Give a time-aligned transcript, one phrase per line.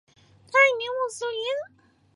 [0.51, 1.79] 他是一名穆斯林。